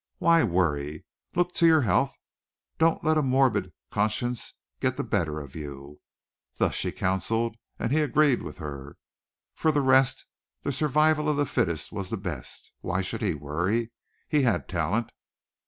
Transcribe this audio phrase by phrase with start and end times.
[0.17, 1.05] Why worry?
[1.35, 2.15] Look to your health!
[2.79, 5.99] Don't let a morbid conscience get the better of you.
[6.57, 8.97] Thus she counselled, and he agreed with her.
[9.53, 10.25] For the rest
[10.63, 12.71] the survival of the fittest was the best.
[12.81, 13.91] Why should he worry?
[14.27, 15.11] He had talent.